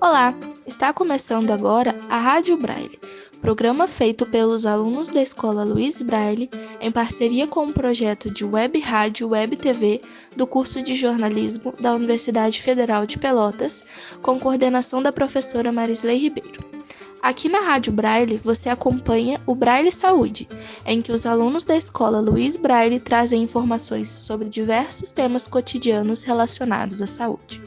[0.00, 0.32] Olá,
[0.66, 2.98] está começando agora a Rádio Braille,
[3.42, 6.48] programa feito pelos alunos da Escola Luiz Braille
[6.80, 10.00] em parceria com o projeto de Web Rádio Web TV
[10.34, 13.84] do curso de jornalismo da Universidade Federal de Pelotas,
[14.22, 16.75] com coordenação da professora Marisley Ribeiro.
[17.22, 20.48] Aqui na Rádio Braille você acompanha o Braille Saúde,
[20.84, 27.02] em que os alunos da escola Luiz Braille trazem informações sobre diversos temas cotidianos relacionados
[27.02, 27.62] à saúde.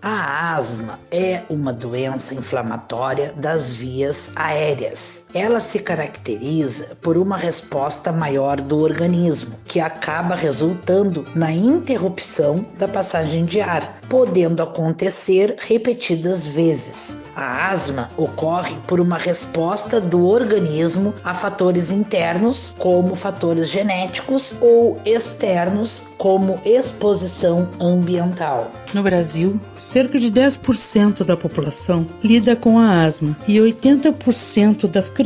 [0.00, 5.23] A asma é uma doença inflamatória das vias aéreas.
[5.34, 12.86] Ela se caracteriza por uma resposta maior do organismo, que acaba resultando na interrupção da
[12.86, 17.16] passagem de ar, podendo acontecer repetidas vezes.
[17.34, 25.00] A asma ocorre por uma resposta do organismo a fatores internos, como fatores genéticos, ou
[25.04, 28.70] externos, como exposição ambiental.
[28.92, 35.23] No Brasil, cerca de 10% da população lida com a asma e 80% das crianças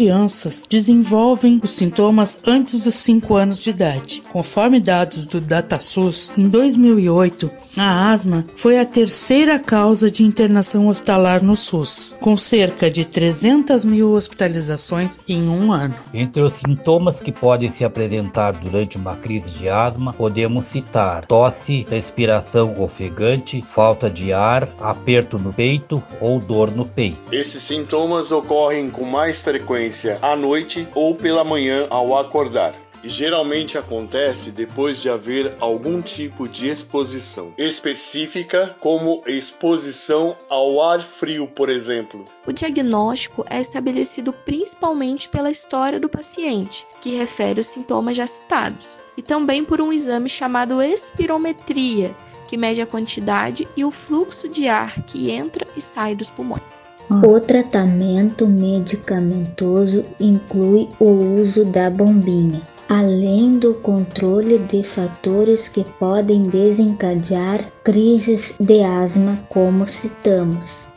[0.68, 4.22] desenvolvem os sintomas antes dos 5 anos de idade.
[4.30, 11.42] Conforme dados do DataSUS, em 2008, a asma foi a terceira causa de internação hospitalar
[11.42, 15.94] no SUS com cerca de 300 mil hospitalizações em um ano.
[16.12, 21.86] Entre os sintomas que podem se apresentar durante uma crise de asma, podemos citar tosse,
[21.88, 27.18] respiração ofegante, falta de ar, aperto no peito ou dor no peito.
[27.32, 29.42] Esses sintomas ocorrem com mais
[29.88, 36.02] frequência à noite ou pela manhã ao acordar e geralmente acontece depois de haver algum
[36.02, 42.24] tipo de exposição específica, como exposição ao ar frio, por exemplo.
[42.44, 48.98] O diagnóstico é estabelecido principalmente pela história do paciente, que refere os sintomas já citados,
[49.16, 52.14] e também por um exame chamado espirometria,
[52.48, 56.88] que mede a quantidade e o fluxo de ar que entra e sai dos pulmões.
[57.10, 66.42] O tratamento medicamentoso inclui o uso da bombinha, além do controle de fatores que podem
[66.42, 70.92] desencadear crises de asma, como citamos.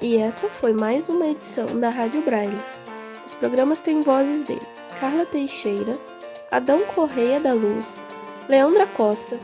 [0.00, 2.62] E essa foi mais uma edição da Rádio Braille.
[3.26, 4.56] Os programas têm vozes de
[5.00, 5.98] Carla Teixeira,
[6.48, 8.00] Adão Correia da Luz,
[8.48, 9.36] Leandra Costa,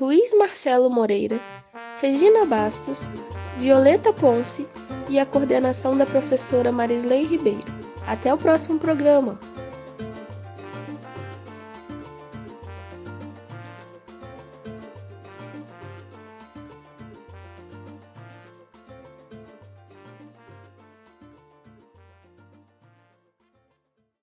[0.00, 1.40] Luiz Marcelo Moreira,
[2.00, 3.08] Regina Bastos,
[3.56, 4.66] Violeta Ponce
[5.10, 7.64] e a coordenação da professora Marisley Ribeiro.
[8.06, 9.38] Até o próximo programa!